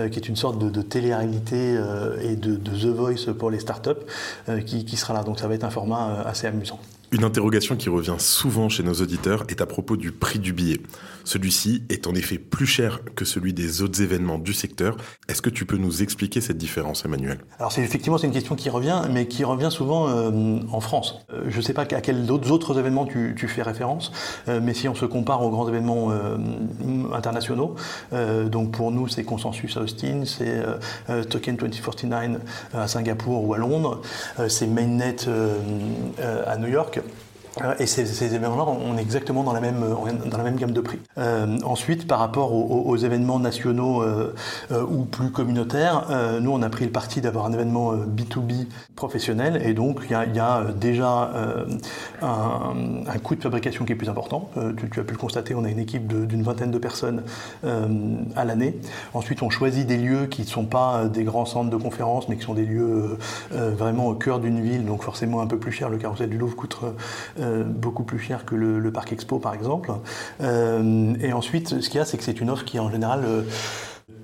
qui 0.09 0.19
est 0.19 0.27
une 0.27 0.35
sorte 0.35 0.59
de, 0.59 0.81
télé-réalité 0.81 1.75
euh, 1.77 2.19
et 2.21 2.35
de, 2.35 2.56
The 2.56 2.85
Voice 2.85 3.33
pour 3.38 3.51
les 3.51 3.59
startups 3.59 3.89
euh, 4.47 4.61
qui, 4.61 4.85
qui 4.85 4.97
sera 4.97 5.13
là. 5.13 5.23
Donc 5.23 5.39
ça 5.39 5.47
va 5.47 5.56
être 5.56 5.63
un 5.63 5.69
format 5.69 6.09
euh, 6.09 6.29
assez 6.29 6.47
amusant. 6.47 6.79
Une 7.11 7.23
interrogation 7.23 7.75
qui 7.75 7.89
revient 7.89 8.17
souvent 8.19 8.69
chez 8.69 8.83
nos 8.83 8.94
auditeurs 8.94 9.44
est 9.50 9.61
à 9.61 9.65
propos 9.65 9.97
du 9.97 10.11
prix 10.11 10.38
du 10.38 10.53
billet. 10.53 10.79
Celui-ci 11.23 11.83
est 11.89 12.06
en 12.06 12.13
effet 12.13 12.38
plus 12.38 12.67
cher 12.67 13.01
que 13.15 13.25
celui 13.25 13.51
des 13.51 13.81
autres 13.81 14.01
événements 14.01 14.38
du 14.38 14.53
secteur. 14.53 14.95
Est-ce 15.27 15.41
que 15.41 15.50
tu 15.50 15.65
peux 15.65 15.77
nous 15.77 16.03
expliquer 16.03 16.39
cette 16.39 16.57
différence, 16.57 17.06
Emmanuel? 17.06 17.39
Alors 17.57 17.71
c'est 17.71 17.81
effectivement 17.81 18.19
c'est 18.19 18.27
une 18.27 18.33
question 18.33 18.56
qui 18.56 18.69
revient, 18.69 19.01
mais 19.11 19.27
qui 19.27 19.44
revient 19.44 19.69
souvent 19.71 20.07
euh, 20.07 20.59
en 20.71 20.81
France. 20.81 21.25
Euh, 21.33 21.45
je 21.47 21.57
ne 21.57 21.61
sais 21.63 21.73
pas 21.73 21.81
à 21.81 22.01
quels 22.01 22.31
autres, 22.31 22.79
événements 22.79 23.07
tu, 23.07 23.33
tu 23.35 23.47
fais 23.47 23.63
référence, 23.63 24.11
euh, 24.47 24.59
mais 24.61 24.75
si 24.75 24.88
on 24.88 24.94
se 24.94 25.06
compare 25.06 25.41
aux 25.41 25.50
grands 25.50 25.67
événements 25.67 26.11
internationaux, 27.13 27.75
donc 28.11 28.71
pour 28.71 28.91
nous 28.91 29.07
c'est 29.07 29.23
Consensus 29.23 29.77
à 29.77 29.81
Austin, 29.81 30.23
c'est 30.25 30.61
Token 31.29 31.56
2049 31.56 32.41
à 32.73 32.88
Singapour 32.88 33.47
ou 33.47 33.53
à 33.53 33.57
Londres, 33.57 34.01
c'est 34.47 34.67
Mainnet 34.67 35.15
à 36.45 36.57
New 36.57 36.67
York. 36.67 36.98
Danke. 36.99 37.28
Et 37.79 37.85
ces, 37.85 38.23
événements-là, 38.23 38.65
on 38.65 38.97
est 38.97 39.01
exactement 39.01 39.44
dans 39.44 39.53
la 39.53 39.59
même, 39.59 39.83
dans 40.29 40.38
la 40.38 40.44
même 40.44 40.56
gamme 40.56 40.71
de 40.71 40.81
prix. 40.81 41.00
Euh, 41.17 41.57
ensuite, 41.63 42.07
par 42.07 42.19
rapport 42.19 42.53
aux, 42.53 42.97
événements 42.97 43.39
nationaux 43.39 44.01
euh, 44.01 44.33
euh, 44.71 44.83
ou 44.83 45.06
plus 45.06 45.31
communautaires, 45.31 46.07
euh, 46.09 46.39
nous, 46.39 46.51
on 46.51 46.61
a 46.61 46.69
pris 46.69 46.85
le 46.85 46.91
parti 46.91 47.21
d'avoir 47.21 47.45
un 47.45 47.53
événement 47.53 47.94
B2B 47.94 48.51
euh, 48.51 48.65
professionnel. 48.95 49.61
Et 49.63 49.73
donc, 49.73 50.01
il 50.06 50.11
y 50.11 50.39
a, 50.39 50.63
déjà 50.75 51.31
un, 52.21 53.19
coût 53.23 53.35
de 53.35 53.41
fabrication 53.41 53.85
qui 53.85 53.94
est 53.94 53.95
plus 53.95 54.09
important. 54.09 54.50
Tu, 54.77 54.89
tu, 54.89 55.00
as 55.00 55.03
pu 55.03 55.13
le 55.13 55.19
constater, 55.19 55.56
on 55.56 55.63
a 55.63 55.69
une 55.69 55.79
équipe 55.79 56.07
d'une 56.07 56.44
vingtaine 56.44 56.71
de 56.71 56.77
personnes 56.77 57.23
à 57.63 58.45
l'année. 58.45 58.77
Ensuite, 59.13 59.41
on 59.41 59.50
choisit 59.50 59.88
des 59.88 59.97
lieux 59.97 60.25
qui 60.25 60.41
ne 60.41 60.47
sont 60.47 60.65
pas 60.65 61.06
des 61.06 61.23
grands 61.23 61.45
centres 61.45 61.69
de 61.69 61.77
conférences, 61.77 62.27
mais 62.29 62.38
qui 62.38 62.44
sont 62.44 62.53
des 62.53 62.65
lieux 62.65 63.17
vraiment 63.51 64.07
au 64.07 64.15
cœur 64.15 64.39
d'une 64.39 64.61
ville, 64.61 64.85
donc 64.85 65.03
forcément 65.03 65.41
un 65.41 65.47
peu 65.47 65.57
plus 65.57 65.71
cher. 65.71 65.89
Le 65.89 65.97
carrousel 65.97 66.29
du 66.29 66.38
Louvre 66.38 66.56
coûte 66.56 66.77
euh, 67.49 67.63
beaucoup 67.63 68.03
plus 68.03 68.19
cher 68.19 68.45
que 68.45 68.55
le, 68.55 68.79
le, 68.79 68.91
Parc 68.91 69.11
Expo 69.11 69.39
par 69.39 69.53
exemple. 69.53 69.91
Euh, 70.41 71.13
et 71.19 71.33
ensuite, 71.33 71.81
ce 71.81 71.89
qu'il 71.89 71.97
y 71.97 72.01
a, 72.01 72.05
c'est 72.05 72.17
que 72.17 72.23
c'est 72.23 72.39
une 72.39 72.49
offre 72.49 72.65
qui 72.65 72.79
en 72.79 72.89
général 72.89 73.23
euh, 73.25 73.43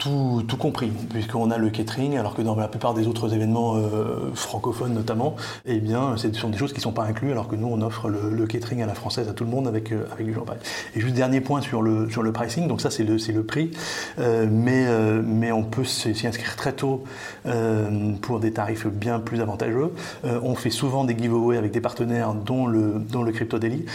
tout, 0.06 0.44
tout, 0.48 0.58
compris, 0.58 0.92
puisqu'on 1.10 1.50
a 1.50 1.58
le 1.58 1.72
catering, 1.72 2.16
alors 2.18 2.36
que 2.36 2.44
dans 2.44 2.56
la 2.56 2.68
plupart 2.68 2.94
des 2.94 3.08
autres 3.08 3.34
événements 3.34 3.76
euh, 3.76 4.32
francophones 4.36 4.94
notamment, 4.94 5.36
eh 5.66 5.80
bien, 5.80 6.16
ce 6.16 6.32
sont 6.34 6.50
des 6.50 6.60
choses 6.60 6.74
qui 6.74 6.80
ne 6.80 6.84
sont 6.84 6.92
pas 6.92 7.06
incluses, 7.06 7.32
alors 7.32 7.48
que 7.48 7.56
nous, 7.56 7.68
on 7.68 7.82
offre 7.82 8.10
le, 8.10 8.30
le, 8.30 8.46
catering 8.46 8.84
à 8.84 8.86
la 8.86 8.94
française 8.94 9.28
à 9.30 9.34
tout 9.34 9.44
le 9.44 9.50
monde 9.50 9.68
avec, 9.68 9.92
euh, 9.92 10.06
avec 10.14 10.28
du 10.28 10.34
champagne. 10.36 10.60
Et 10.96 11.00
juste 11.00 11.16
dernier 11.16 11.42
point 11.42 11.60
sur 11.62 11.82
le, 11.82 12.08
sur 12.12 12.22
le 12.22 12.32
pricing, 12.32 12.68
donc 12.68 12.82
ça, 12.82 12.92
c'est 12.92 13.04
le, 13.04 13.16
le 13.16 13.44
prix, 13.44 13.72
euh, 14.20 14.46
mais, 14.48 14.86
euh, 14.86 15.24
mais 15.26 15.52
on 15.52 15.64
peut 15.64 15.86
s'y 15.86 16.28
inscrire 16.28 16.56
très 16.56 16.74
tôt 16.74 17.04
euh, 17.48 18.12
pour 18.22 18.40
des 18.40 18.52
tarifs 18.52 18.86
bien 18.86 19.20
plus 19.20 19.42
avantageux. 19.42 19.92
Euh, 20.24 20.40
on 20.44 20.54
fait 20.54 20.70
souvent 20.70 21.04
des 21.04 21.18
giveaways 21.18 21.58
avec 21.58 21.72
des 21.72 21.82
partenaires, 21.82 22.36
dont 22.36 22.68
le, 22.68 22.94
dont 23.00 23.24
le 23.24 23.32
Crypto 23.32 23.58
Daily, 23.58 23.86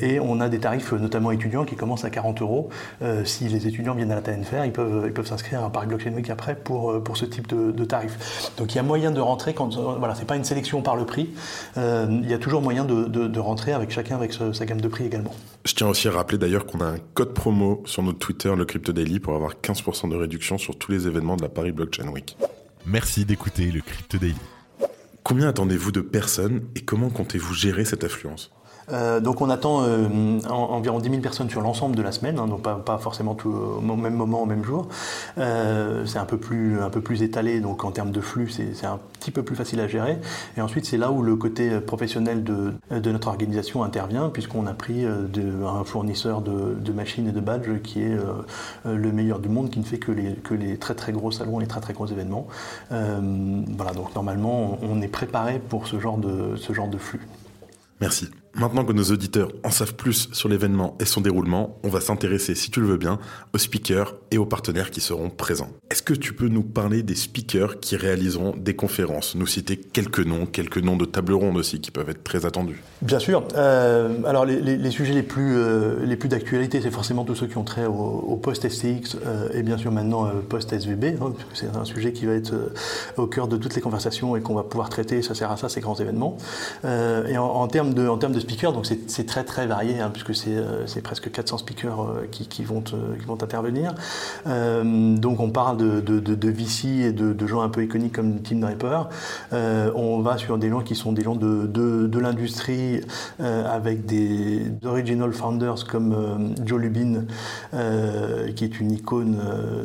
et 0.00 0.18
on 0.18 0.40
a 0.40 0.48
des 0.48 0.58
tarifs, 0.58 0.92
notamment 0.92 1.30
étudiants, 1.30 1.64
qui 1.64 1.76
commencent 1.76 2.04
à 2.04 2.10
40 2.10 2.42
euros. 2.42 2.70
si 3.24 3.44
les 3.44 3.68
étudiants 3.68 3.94
viennent 3.94 4.10
à 4.10 4.16
la 4.16 4.20
TNFR, 4.20 4.64
ils 4.64 4.72
peuvent 4.72 5.11
ils 5.12 5.14
peuvent 5.14 5.26
s'inscrire 5.26 5.62
à 5.62 5.70
Paris 5.70 5.86
Blockchain 5.86 6.14
Week 6.14 6.30
après 6.30 6.56
pour, 6.56 6.90
euh, 6.90 7.00
pour 7.00 7.18
ce 7.18 7.26
type 7.26 7.46
de, 7.46 7.70
de 7.70 7.84
tarif. 7.84 8.50
Donc 8.56 8.72
il 8.72 8.76
y 8.76 8.78
a 8.78 8.82
moyen 8.82 9.10
de 9.10 9.20
rentrer 9.20 9.52
quand 9.52 9.76
euh, 9.76 9.94
voilà, 9.98 10.14
c'est 10.14 10.24
pas 10.24 10.36
une 10.36 10.44
sélection 10.44 10.80
par 10.80 10.96
le 10.96 11.04
prix. 11.04 11.30
Euh, 11.76 12.06
il 12.22 12.30
y 12.30 12.34
a 12.34 12.38
toujours 12.38 12.62
moyen 12.62 12.84
de, 12.84 13.04
de, 13.04 13.28
de 13.28 13.40
rentrer 13.40 13.72
avec 13.72 13.90
chacun 13.90 14.16
avec 14.16 14.32
ce, 14.32 14.52
sa 14.52 14.64
gamme 14.64 14.80
de 14.80 14.88
prix 14.88 15.04
également. 15.04 15.34
Je 15.66 15.74
tiens 15.74 15.88
aussi 15.88 16.08
à 16.08 16.12
rappeler 16.12 16.38
d'ailleurs 16.38 16.64
qu'on 16.64 16.80
a 16.80 16.86
un 16.86 16.98
code 17.12 17.34
promo 17.34 17.82
sur 17.84 18.02
notre 18.02 18.18
Twitter, 18.18 18.52
le 18.56 18.64
Crypto 18.64 18.92
Daily, 18.92 19.20
pour 19.20 19.34
avoir 19.34 19.54
15% 19.62 20.10
de 20.10 20.16
réduction 20.16 20.56
sur 20.56 20.76
tous 20.76 20.90
les 20.90 21.06
événements 21.06 21.36
de 21.36 21.42
la 21.42 21.50
Paris 21.50 21.72
Blockchain 21.72 22.08
Week. 22.08 22.36
Merci 22.86 23.24
d'écouter 23.24 23.70
le 23.70 23.80
Crypto 23.80 24.18
Daily. 24.18 24.34
Combien 25.22 25.48
attendez-vous 25.48 25.92
de 25.92 26.00
personnes 26.00 26.62
et 26.74 26.80
comment 26.80 27.10
comptez-vous 27.10 27.54
gérer 27.54 27.84
cette 27.84 28.02
affluence? 28.02 28.50
Euh, 28.90 29.20
donc 29.20 29.40
on 29.40 29.50
attend 29.50 29.82
euh, 29.82 30.40
en, 30.48 30.54
environ 30.54 30.98
10 30.98 31.08
000 31.08 31.22
personnes 31.22 31.50
sur 31.50 31.60
l'ensemble 31.60 31.96
de 31.96 32.02
la 32.02 32.12
semaine, 32.12 32.38
hein, 32.38 32.46
donc 32.46 32.62
pas, 32.62 32.76
pas, 32.76 32.98
forcément 32.98 33.34
tout 33.34 33.50
au 33.50 33.80
même 33.80 34.14
moment, 34.14 34.42
au 34.42 34.46
même 34.46 34.64
jour. 34.64 34.88
Euh, 35.38 36.04
c'est 36.06 36.18
un 36.18 36.24
peu 36.24 36.36
plus 36.36 36.80
un 36.80 36.90
peu 36.90 37.00
plus 37.00 37.22
étalé, 37.22 37.60
donc 37.60 37.84
en 37.84 37.90
termes 37.90 38.10
de 38.10 38.20
flux, 38.20 38.48
c'est 38.50 38.86
un 38.86 38.98
petit 39.18 39.30
peu 39.30 39.42
plus 39.42 39.56
facile 39.56 39.80
à 39.80 39.88
gérer. 39.88 40.18
Et 40.56 40.60
ensuite, 40.60 40.86
c'est 40.86 40.96
là 40.96 41.10
où 41.12 41.22
le 41.22 41.36
côté 41.36 41.80
professionnel 41.80 42.44
de, 42.44 42.72
de 42.90 43.12
notre 43.12 43.28
organisation 43.28 43.84
intervient, 43.84 44.28
puisqu'on 44.28 44.66
a 44.66 44.74
pris 44.74 45.04
de, 45.04 45.64
un 45.64 45.84
fournisseur 45.84 46.40
de, 46.40 46.74
de, 46.74 46.92
machines 46.92 47.28
et 47.28 47.32
de 47.32 47.40
badges 47.40 47.80
qui 47.82 48.02
est 48.02 48.16
le 48.84 49.12
meilleur 49.12 49.38
du 49.38 49.48
monde, 49.48 49.70
qui 49.70 49.78
ne 49.78 49.84
fait 49.84 49.98
que 49.98 50.12
les, 50.12 50.34
que 50.34 50.54
les 50.54 50.76
très 50.76 50.94
très 50.94 51.12
gros 51.12 51.30
salons 51.30 51.58
les 51.58 51.66
très 51.66 51.80
très 51.80 51.92
gros 51.92 52.06
événements. 52.06 52.46
voilà, 52.90 53.92
donc 53.94 54.14
normalement, 54.14 54.78
on 54.82 55.00
est 55.02 55.08
préparé 55.08 55.58
pour 55.58 55.86
ce 55.86 55.98
genre 56.00 56.18
de, 56.18 56.56
ce 56.56 56.72
genre 56.72 56.88
de 56.88 56.98
flux. 56.98 57.26
Merci. 58.00 58.28
Maintenant 58.54 58.84
que 58.84 58.92
nos 58.92 59.04
auditeurs 59.04 59.48
en 59.64 59.70
savent 59.70 59.94
plus 59.94 60.28
sur 60.32 60.48
l'événement 60.48 60.94
et 61.00 61.06
son 61.06 61.22
déroulement, 61.22 61.78
on 61.84 61.88
va 61.88 62.02
s'intéresser, 62.02 62.54
si 62.54 62.70
tu 62.70 62.80
le 62.80 62.86
veux 62.86 62.96
bien, 62.98 63.18
aux 63.54 63.58
speakers 63.58 64.14
et 64.30 64.36
aux 64.36 64.44
partenaires 64.44 64.90
qui 64.90 65.00
seront 65.00 65.30
présents. 65.30 65.70
Est-ce 65.90 66.02
que 66.02 66.12
tu 66.12 66.34
peux 66.34 66.48
nous 66.48 66.62
parler 66.62 67.02
des 67.02 67.14
speakers 67.14 67.80
qui 67.80 67.96
réaliseront 67.96 68.54
des 68.54 68.76
conférences? 68.76 69.34
Nous 69.36 69.46
citer 69.46 69.78
quelques 69.78 70.20
noms, 70.20 70.44
quelques 70.44 70.78
noms 70.78 70.96
de 70.96 71.06
tables 71.06 71.32
rondes 71.32 71.56
aussi 71.56 71.80
qui 71.80 71.90
peuvent 71.90 72.10
être 72.10 72.22
très 72.22 72.44
attendus. 72.44 72.82
Bien 73.00 73.18
sûr. 73.18 73.42
Euh, 73.56 74.22
alors 74.26 74.44
les, 74.44 74.90
sujets 74.90 75.14
les 75.14 75.22
plus, 75.22 75.56
euh, 75.56 76.16
plus 76.16 76.28
d'actualité, 76.28 76.82
c'est 76.82 76.90
forcément 76.90 77.24
tous 77.24 77.34
ceux 77.34 77.46
qui 77.46 77.56
ont 77.56 77.64
trait 77.64 77.86
au, 77.86 77.92
au 77.92 78.36
post-STX 78.36 79.16
euh, 79.26 79.48
et 79.54 79.62
bien 79.62 79.78
sûr 79.78 79.90
maintenant 79.90 80.26
euh, 80.26 80.32
post-SVB, 80.46 81.04
hein, 81.22 81.32
c'est 81.54 81.74
un 81.74 81.86
sujet 81.86 82.12
qui 82.12 82.26
va 82.26 82.34
être 82.34 82.52
au 83.16 83.26
cœur 83.26 83.48
de 83.48 83.56
toutes 83.56 83.74
les 83.74 83.80
conversations 83.80 84.36
et 84.36 84.42
qu'on 84.42 84.54
va 84.54 84.62
pouvoir 84.62 84.90
traiter, 84.90 85.22
ça 85.22 85.34
sert 85.34 85.50
à 85.50 85.56
ça, 85.56 85.70
ces 85.70 85.80
grands 85.80 85.96
événements. 85.96 86.36
Et 86.84 87.38
en 87.38 87.66
termes 87.68 87.94
de, 87.94 88.06
en 88.06 88.18
termes 88.18 88.32
de 88.32 88.41
speakers, 88.42 88.72
donc 88.72 88.86
c'est 88.86 89.26
très 89.26 89.44
très 89.44 89.66
varié, 89.66 90.00
hein, 90.00 90.10
puisque 90.12 90.34
c'est 90.34 90.56
euh, 90.56 90.86
presque 91.02 91.30
400 91.30 91.58
speakers 91.58 92.00
euh, 92.00 92.26
qui, 92.30 92.64
vont, 92.64 92.84
euh, 92.92 93.32
intervenir. 93.32 93.94
donc 94.44 95.40
on 95.40 95.50
parle 95.50 95.76
de, 95.78 96.50
VC 96.50 96.88
et 97.06 97.12
de, 97.12 97.46
gens 97.46 97.62
un 97.62 97.68
peu 97.68 97.82
iconiques 97.82 98.14
comme 98.14 98.40
Tim 98.40 98.56
Draper. 98.56 99.08
on 99.52 100.20
va 100.20 100.36
sur 100.38 100.58
des 100.58 100.68
gens 100.68 100.80
qui 100.80 100.94
sont 100.94 101.12
des 101.12 101.22
gens 101.22 101.34
de, 101.34 102.18
l'industrie 102.18 103.00
avec 103.38 104.06
des 104.06 104.66
original 104.84 105.32
founders 105.32 105.86
comme 105.88 106.54
Joe 106.64 106.80
Lubin, 106.80 107.24
qui 108.54 108.64
est 108.64 108.80
une 108.80 108.92
icône 108.92 109.38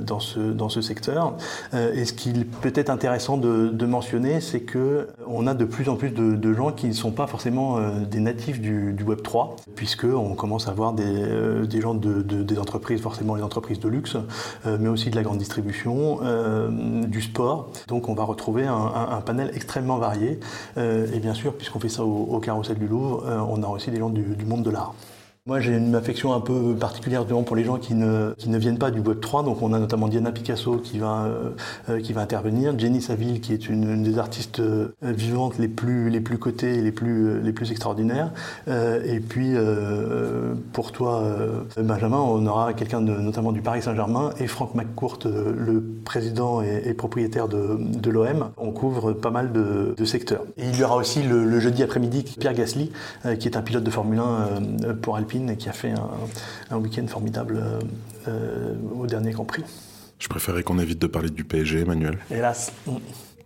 dans 0.06 0.20
ce, 0.20 0.82
secteur. 0.82 1.36
et 1.74 2.06
ce 2.06 2.14
qui 2.14 2.34
peut 2.62 2.74
être 2.76 2.90
intéressant 2.90 3.38
de, 3.38 3.70
de 3.70 3.86
mentionner, 3.86 4.42
c'est 4.42 4.62
que 4.62 5.08
on 5.26 5.48
a 5.48 5.54
de 5.54 5.66
plus 5.66 5.90
en 5.90 5.96
plus 5.96 6.12
de, 6.12 6.36
de 6.36 6.54
gens 6.54 6.72
qui 6.72 6.88
ne 6.88 6.94
sont 6.94 7.12
pas 7.12 7.28
forcément 7.28 7.80
des 8.10 8.20
natifs 8.20 8.47
du, 8.54 9.04
Web 9.04 9.22
3, 9.22 9.56
puisqu'on 9.76 10.36
commence 10.36 10.68
à 10.68 10.74
voir 10.74 10.94
des, 10.94 11.04
euh, 11.04 11.82
gens 11.82 11.94
de, 11.94 12.22
de, 12.22 12.44
des 12.44 12.60
entreprises, 12.60 13.02
forcément 13.02 13.36
les 13.36 13.44
entreprises 13.44 13.80
de 13.80 13.90
luxe, 13.90 14.18
euh, 14.66 14.78
mais 14.80 14.90
aussi 14.90 15.10
de 15.10 15.16
la 15.16 15.24
grande 15.24 15.38
distribution, 15.38 16.20
euh, 16.24 17.04
du 17.06 17.22
sport. 17.22 17.70
Donc 17.88 18.10
on 18.10 18.14
va 18.14 18.24
retrouver 18.24 18.66
un, 18.66 19.22
panel 19.26 19.52
extrêmement 19.54 19.98
varié. 19.98 20.40
Et 20.78 21.20
bien 21.20 21.34
sûr, 21.34 21.54
puisqu'on 21.54 21.80
fait 21.80 21.90
ça 21.90 22.04
au, 22.04 22.24
au 22.26 22.40
carrousel 22.40 22.78
du 22.78 22.88
Louvre, 22.88 23.24
on 23.50 23.62
a 23.64 23.68
aussi 23.68 23.92
des 23.92 23.98
gens 23.98 24.10
du 24.10 24.46
monde 24.46 24.64
de 24.64 24.70
l'art. 24.70 24.94
Moi, 25.48 25.62
j'ai 25.62 25.78
une 25.78 25.96
affection 25.96 26.34
un 26.34 26.42
peu 26.42 26.76
particulière 26.76 27.26
pour 27.26 27.56
les 27.56 27.64
gens 27.64 27.78
qui 27.78 27.94
ne, 27.94 28.34
qui 28.38 28.50
ne 28.50 28.58
viennent 28.58 28.78
pas 28.78 28.92
du 28.92 29.00
Web 29.00 29.22
3. 29.22 29.44
Donc, 29.44 29.62
on 29.62 29.72
a 29.72 29.80
notamment 29.80 30.10
Diana 30.10 30.34
Picasso 30.34 30.76
qui 30.76 31.00
va, 31.00 31.24
euh, 31.24 31.52
euh, 31.90 32.02
qui 32.02 32.12
va 32.12 32.20
intervenir, 32.20 32.78
Jenny 32.78 33.02
Saville 33.02 33.40
qui 33.40 33.54
est 33.54 33.70
une, 33.70 34.04
des 34.04 34.20
artistes 34.20 34.60
euh, 34.60 34.90
vivantes 35.02 35.58
les 35.58 35.70
plus, 35.70 36.10
les 36.10 36.20
plus 36.20 36.38
cotées 36.38 36.76
et 36.76 36.82
les 36.82 36.92
plus, 36.92 37.40
les 37.40 37.54
plus 37.54 37.72
extraordinaires. 37.72 38.34
et 38.68 39.22
puis, 39.22 39.54
pour 40.74 40.92
toi, 40.92 41.24
Benjamin, 41.78 42.18
on 42.18 42.46
aura 42.46 42.74
quelqu'un 42.74 43.00
notamment 43.00 43.54
du 43.54 43.62
Paris 43.62 43.82
Saint-Germain 43.82 44.32
et 44.40 44.48
Franck 44.48 44.76
McCourt, 44.76 45.20
le 45.26 45.82
président 46.04 46.62
et, 46.62 46.94
propriétaire 46.94 47.48
de, 47.48 47.78
de 47.80 48.10
l'OM. 48.10 48.50
On 48.58 48.72
couvre 48.72 49.14
pas 49.14 49.32
mal 49.32 49.54
de, 49.54 49.96
de, 49.96 50.06
secteurs. 50.06 50.44
Et 50.58 50.68
il 50.68 50.78
y 50.78 50.84
aura 50.84 50.98
aussi 50.98 51.24
le, 51.24 51.60
jeudi 51.60 51.84
après-midi 51.84 52.36
Pierre 52.38 52.54
Gasly, 52.54 52.92
qui 53.40 53.48
est 53.48 53.56
un 53.56 53.62
pilote 53.62 53.84
de 53.84 53.92
Formule 53.92 54.20
1 54.20 54.96
pour 55.02 55.16
Alpine 55.16 55.37
et 55.50 55.58
qui 55.58 55.70
a 55.70 55.74
fait 55.74 55.94
un, 56.70 56.78
week-end 56.78 57.06
formidable 57.08 57.60
euh, 57.62 57.80
euh, 58.28 58.76
au 58.98 59.08
dernier 59.08 59.32
Grand 59.32 59.46
Prix. 59.46 59.64
Je 60.20 60.28
préférais 60.28 60.64
qu'on 60.64 60.80
évite 60.80 61.00
de 61.00 61.08
parler 61.08 61.30
du 61.30 61.44
PSG, 61.44 61.82
Emmanuel. 61.82 62.18
Hélas. 62.32 62.74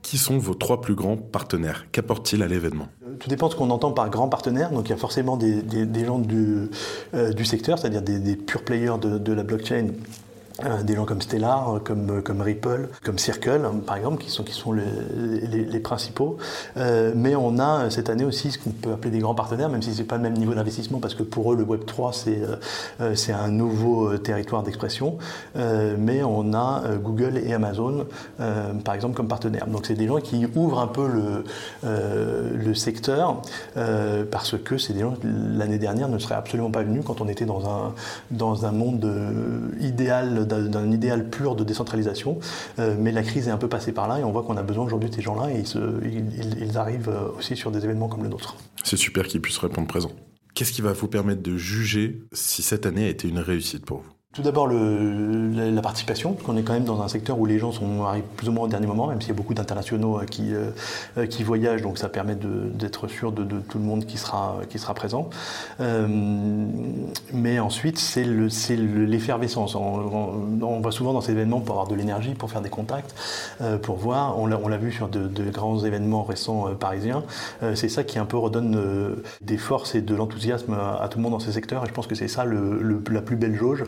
Qui 0.02 0.18
sont 0.18 0.38
vos 0.38 0.56
trois 0.56 0.82
plus 0.82 0.96
grands 0.96 1.18
partenaires? 1.18 1.86
Qu'apportent-ils 1.92 2.42
à 2.42 2.48
l'événement? 2.48 2.88
Tout 3.20 3.30
dépend 3.30 3.48
de 3.48 3.52
ce 3.52 3.58
qu'on 3.58 3.70
entend 3.70 3.92
par 3.92 4.10
grands 4.10 4.30
partenaires. 4.30 4.72
Donc 4.72 4.88
il 4.88 4.92
y 4.92 4.96
a 4.96 4.98
forcément 4.98 5.38
des, 5.38 5.62
gens 6.06 6.18
du, 6.18 6.70
euh, 7.14 7.34
du 7.34 7.46
secteur, 7.46 7.78
c'est-à-dire 7.78 8.02
des, 8.02 8.20
des 8.20 8.36
pure 8.36 8.64
players 8.64 8.98
de, 9.00 9.18
de 9.18 9.34
la 9.34 9.44
blockchain 9.44 9.90
des 10.84 10.96
gens 10.96 11.06
comme 11.06 11.22
Stellar, 11.22 11.80
comme, 11.84 12.22
comme 12.22 12.42
Ripple, 12.42 12.90
comme 13.04 13.18
Circle, 13.18 13.62
par 13.86 13.98
exemple, 13.98 14.22
qui 14.24 14.30
sont, 14.30 14.44
qui 14.44 14.54
sont 14.54 14.74
les, 14.74 15.80
principaux. 15.80 16.38
Euh, 16.78 17.12
mais 17.16 17.36
on 17.36 17.58
a 17.58 17.90
cette 17.90 18.10
année 18.10 18.24
aussi 18.24 18.52
ce 18.52 18.60
qu'on 18.60 18.70
peut 18.70 18.92
appeler 18.92 19.12
des 19.12 19.20
grands 19.20 19.34
partenaires, 19.34 19.70
même 19.70 19.82
si 19.82 19.94
ce 19.94 20.00
n'est 20.00 20.08
pas 20.08 20.18
le 20.18 20.22
même 20.22 20.38
niveau 20.38 20.54
d'investissement, 20.54 21.00
parce 21.00 21.16
que 21.16 21.24
pour 21.24 21.54
eux, 21.54 21.56
le 21.56 21.64
Web 21.64 21.86
3, 21.86 22.14
c'est 22.14 22.42
euh, 23.02 23.16
c'est 23.16 23.34
un 23.34 23.50
nouveau 23.50 24.18
territoire 24.18 24.64
d'expression. 24.64 25.18
mais 25.56 26.24
on 26.24 26.54
a 26.54 26.84
Google 27.02 27.38
et 27.38 27.54
Amazon, 27.54 28.06
par 28.38 28.96
exemple, 28.96 29.16
comme 29.16 29.28
partenaires. 29.28 29.68
Donc 29.68 29.86
c'est 29.86 29.96
des 29.96 30.08
gens 30.08 30.20
qui 30.20 30.46
ouvrent 30.56 30.80
un 30.80 30.88
peu 30.88 31.08
le, 31.08 31.44
le 31.84 32.74
secteur, 32.74 33.42
parce 34.32 34.58
que 34.58 34.78
c'est 34.78 34.94
des 34.94 35.02
gens 35.02 35.12
qui, 35.12 35.28
l'année 35.28 35.80
dernière, 35.80 36.10
ne 36.10 36.18
seraient 36.20 36.36
absolument 36.36 36.72
pas 36.72 36.84
venus 36.84 37.04
quand 37.06 37.22
on 37.22 37.28
était 37.28 37.46
dans 37.46 37.68
un, 37.70 37.94
dans 38.32 38.66
un 38.66 38.72
monde 38.72 39.10
idéal 39.80 40.41
d'un 40.46 40.92
idéal 40.92 41.30
pur 41.30 41.56
de 41.56 41.64
décentralisation. 41.64 42.40
Euh, 42.80 42.96
mais 42.98 43.12
la 43.12 43.24
crise 43.24 43.48
est 43.48 43.52
un 43.52 43.58
peu 43.58 43.68
passée 43.68 43.92
par 43.92 44.08
là 44.08 44.20
et 44.20 44.24
on 44.24 44.32
voit 44.32 44.44
qu'on 44.44 44.58
a 44.58 44.64
besoin 44.64 44.86
aujourd'hui 44.86 45.10
de 45.10 45.16
ces 45.16 45.22
gens-là 45.22 45.52
et 45.52 45.64
ils, 46.04 46.62
ils, 46.62 46.78
arrivent 46.78 47.10
euh, 47.10 47.38
aussi 47.38 47.56
sur 47.56 47.72
des 47.72 47.84
événements 47.84 48.08
comme 48.08 48.24
le 48.24 48.30
nôtre. 48.30 48.56
C'est 48.84 48.98
super 48.98 49.28
qu'ils 49.28 49.42
puissent 49.42 49.58
répondre 49.58 49.88
présent. 49.88 50.12
Qu'est-ce 50.54 50.74
qui 50.74 50.82
va 50.82 50.94
vous 50.94 51.08
permettre 51.08 51.42
de 51.42 51.56
juger 51.56 52.22
si 52.34 52.62
cette 52.62 52.86
année 52.86 53.06
a 53.06 53.10
été 53.10 53.28
une 53.28 53.40
réussite 53.40 53.86
pour 53.86 54.00
vous? 54.00 54.21
Tout 54.34 54.44
d'abord 54.44 54.68
la, 54.70 55.82
participation, 55.82 56.34
qu'on 56.34 56.56
est 56.56 56.64
quand 56.64 56.72
même 56.74 56.86
dans 56.86 57.02
un 57.02 57.10
secteur 57.10 57.38
où 57.38 57.46
les 57.46 57.60
gens 57.60 57.74
sont, 57.74 58.06
arrivent 58.06 58.24
plus 58.38 58.48
ou 58.48 58.54
moins 58.54 58.66
au 58.66 58.68
dernier 58.70 58.88
moment, 58.88 59.08
même 59.08 59.20
s'il 59.20 59.30
y 59.30 59.34
a 59.34 59.36
beaucoup 59.36 59.54
d'internationaux 59.54 60.20
euh, 60.20 60.26
qui, 60.26 60.54
euh, 60.54 60.70
euh, 61.18 61.26
qui 61.26 61.44
voyagent, 61.44 61.82
donc 61.82 61.98
ça 61.98 62.08
permet 62.08 62.36
d'être 62.36 63.10
sûr 63.10 63.34
de, 63.34 63.44
tout 63.60 63.78
le 63.78 63.84
monde 63.84 64.06
qui 64.06 64.18
sera, 64.18 64.60
qui 64.70 64.80
sera 64.80 64.94
présent. 64.94 65.30
mais 67.34 67.60
ensuite, 67.60 67.98
c'est 68.00 68.24
l'effervescence. 68.24 69.76
On, 69.76 70.62
on, 70.62 70.80
va 70.80 70.92
souvent 70.92 71.14
dans 71.14 71.22
ces 71.22 71.34
événements 71.34 71.60
pour 71.60 71.76
avoir 71.76 71.88
de 71.88 71.96
l'énergie, 71.96 72.34
pour 72.34 72.50
faire 72.50 72.62
des 72.62 72.70
contacts, 72.70 73.14
pour 73.82 73.98
voir. 73.98 74.40
On 74.40 74.48
l'a 74.48 74.78
vu 74.78 74.92
sur 74.92 75.10
de, 75.10 75.50
grands 75.50 75.84
événements 75.84 76.24
récents 76.24 76.68
parisiens. 76.80 77.24
c'est 77.76 77.90
ça 77.90 78.04
qui 78.04 78.20
un 78.20 78.26
peu 78.26 78.38
redonne 78.38 79.16
des 79.42 79.58
forces 79.58 79.96
et 79.96 80.02
de 80.02 80.16
l'enthousiasme 80.16 80.74
à, 80.74 81.08
tout 81.10 81.18
le 81.18 81.24
monde 81.24 81.34
dans 81.34 81.40
ces 81.40 81.52
secteurs. 81.52 81.84
Et 81.84 81.88
je 81.88 81.94
pense 81.94 82.08
que 82.08 82.16
c'est 82.16 82.28
ça 82.28 82.46
le, 82.46 83.02
la 83.10 83.22
plus 83.22 83.36
belle 83.36 83.56
jauge. 83.56 83.84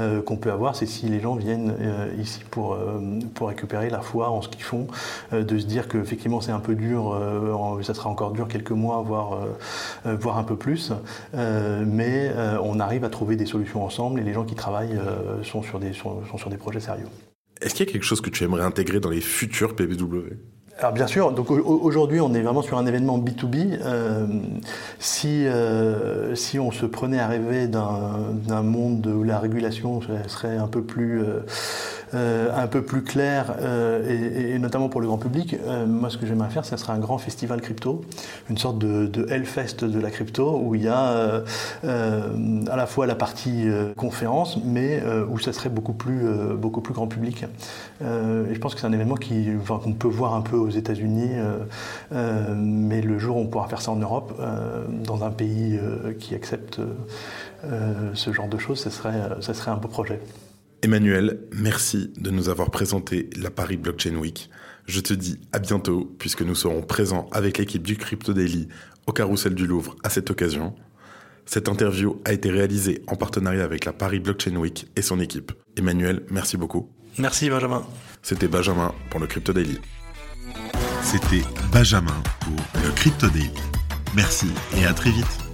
Euh, 0.00 0.22
qu'on 0.22 0.36
peut 0.36 0.50
avoir, 0.50 0.76
c'est 0.76 0.86
si 0.86 1.06
les 1.06 1.20
gens 1.20 1.36
viennent 1.36 1.74
euh, 1.80 2.08
ici 2.18 2.40
pour, 2.50 2.74
euh, 2.74 3.00
pour 3.34 3.48
récupérer 3.48 3.90
la 3.90 4.00
foi 4.00 4.30
en 4.30 4.42
ce 4.42 4.48
qu'ils 4.48 4.62
font, 4.62 4.86
de 5.32 5.58
se 5.58 5.64
dire 5.66 5.88
qu'effectivement 5.88 6.40
c'est 6.40 6.52
un 6.52 6.60
peu 6.60 6.74
dur, 6.74 7.18
ça 7.82 7.94
sera 7.94 8.10
encore 8.10 8.32
dur 8.32 8.48
quelques 8.48 8.70
mois, 8.70 9.02
voire, 9.02 9.38
voire 10.04 10.38
un 10.38 10.44
peu 10.44 10.56
plus, 10.56 10.92
mais 11.34 12.30
on 12.62 12.80
arrive 12.80 13.04
à 13.04 13.08
trouver 13.08 13.36
des 13.36 13.46
solutions 13.46 13.84
ensemble 13.84 14.20
et 14.20 14.22
les 14.22 14.32
gens 14.32 14.44
qui 14.44 14.54
travaillent 14.54 14.98
sont, 15.42 15.62
sur 15.62 15.78
des, 15.78 15.92
sont, 15.92 16.22
sur 16.36 16.50
des 16.50 16.56
projets 16.56 16.80
sérieux. 16.80 17.08
Est-ce 17.60 17.74
qu'il 17.74 17.86
y 17.86 17.88
a 17.88 17.92
quelque 17.92 18.04
chose 18.04 18.20
que 18.20 18.30
tu 18.30 18.44
aimerais 18.44 18.62
intégrer 18.62 19.00
dans 19.00 19.10
les 19.10 19.20
futurs 19.20 19.74
PBW 19.74 20.36
alors 20.78 20.92
bien 20.92 21.06
sûr, 21.06 21.32
donc 21.32 21.50
aujourd'hui 21.50 22.20
on 22.20 22.34
est 22.34 22.42
vraiment 22.42 22.60
sur 22.60 22.76
un 22.76 22.84
événement 22.84 23.18
B2B. 23.18 23.78
Euh, 23.80 24.26
si, 24.98 25.46
euh, 25.46 26.34
si 26.34 26.58
on 26.58 26.70
se 26.70 26.84
prenait 26.84 27.18
à 27.18 27.28
rêver 27.28 27.66
d'un 27.66 28.62
monde 28.62 29.06
où 29.06 29.22
la 29.22 29.38
régulation 29.38 30.02
serait 30.26 30.58
un 30.58 30.66
peu 30.66 30.82
plus 30.82 31.22
euh, 31.22 31.40
un 32.14 32.66
peu 32.66 32.82
plus 32.82 33.02
clair, 33.02 33.54
euh, 33.60 34.54
et, 34.54 34.58
notamment 34.58 34.88
pour 34.88 35.00
le 35.00 35.06
grand 35.06 35.18
public, 35.18 35.56
euh, 35.66 35.86
moi 35.86 36.10
ce 36.10 36.18
que 36.18 36.26
j'aimerais 36.26 36.50
faire, 36.50 36.64
ce 36.64 36.76
serait 36.76 36.92
un 36.92 36.98
grand 36.98 37.18
festival 37.18 37.60
crypto, 37.60 38.02
une 38.48 38.58
sorte 38.58 38.78
de, 38.78 39.26
Hellfest 39.30 39.84
de 39.84 40.00
la 40.00 40.10
crypto, 40.10 40.60
où 40.62 40.74
il 40.74 40.84
y 40.84 40.88
a 40.88 41.42
à 41.82 42.76
la 42.76 42.86
fois 42.86 43.06
la 43.06 43.14
partie 43.14 43.66
conférence, 43.96 44.58
mais 44.64 45.02
où 45.30 45.38
ça 45.38 45.52
serait 45.52 45.68
beaucoup 45.68 45.92
plus, 45.92 46.26
beaucoup 46.56 46.80
plus 46.80 46.94
grand 46.94 47.06
public. 47.06 47.44
et 48.02 48.54
je 48.54 48.58
pense 48.58 48.74
que 48.74 48.80
c'est 48.80 48.86
un 48.86 48.92
événement 48.92 49.16
qu'on 49.16 49.92
peut 49.92 50.08
voir 50.08 50.34
un 50.34 50.42
peu 50.42 50.56
aux 50.56 50.70
États-Unis, 50.70 51.30
mais 52.12 53.00
le 53.00 53.18
jour 53.18 53.36
où 53.36 53.40
on 53.40 53.46
pourra 53.46 53.68
faire 53.68 53.80
ça 53.80 53.90
en 53.90 53.96
Europe, 53.96 54.40
dans 55.04 55.24
un 55.24 55.30
pays 55.30 55.78
qui 56.20 56.34
accepte 56.34 56.80
ce 58.14 58.32
genre 58.32 58.48
de 58.48 58.58
choses, 58.58 58.80
ce 58.80 58.90
serait, 58.90 59.20
ce 59.40 59.52
serait 59.52 59.70
un 59.70 59.76
beau 59.76 59.88
projet. 59.88 60.20
Emmanuel, 60.86 61.40
merci 61.50 62.12
de 62.16 62.30
nous 62.30 62.48
avoir 62.48 62.70
présenté 62.70 63.28
la 63.36 63.50
Paris 63.50 63.76
Blockchain 63.76 64.14
Week. 64.14 64.48
Je 64.86 65.00
te 65.00 65.14
dis 65.14 65.40
à 65.50 65.58
bientôt 65.58 66.14
puisque 66.20 66.42
nous 66.42 66.54
serons 66.54 66.82
présents 66.82 67.28
avec 67.32 67.58
l'équipe 67.58 67.82
du 67.82 67.96
Crypto 67.96 68.32
Daily 68.32 68.68
au 69.08 69.12
Carrousel 69.12 69.56
du 69.56 69.66
Louvre 69.66 69.96
à 70.04 70.10
cette 70.10 70.30
occasion. 70.30 70.76
Cette 71.44 71.68
interview 71.68 72.22
a 72.24 72.32
été 72.32 72.52
réalisée 72.52 73.02
en 73.08 73.16
partenariat 73.16 73.64
avec 73.64 73.84
la 73.84 73.92
Paris 73.92 74.20
Blockchain 74.20 74.54
Week 74.54 74.86
et 74.94 75.02
son 75.02 75.18
équipe. 75.18 75.50
Emmanuel, 75.76 76.22
merci 76.30 76.56
beaucoup. 76.56 76.88
Merci 77.18 77.50
Benjamin. 77.50 77.84
C'était 78.22 78.46
Benjamin 78.46 78.94
pour 79.10 79.18
le 79.18 79.26
Crypto 79.26 79.52
Daily. 79.52 79.80
C'était 81.02 81.42
Benjamin 81.72 82.22
pour 82.42 82.80
le 82.84 82.92
Crypto 82.92 83.26
Daily. 83.26 83.50
Merci 84.14 84.46
et 84.76 84.86
à 84.86 84.94
très 84.94 85.10
vite. 85.10 85.45